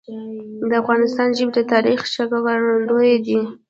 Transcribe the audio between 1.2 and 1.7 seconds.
ژبي د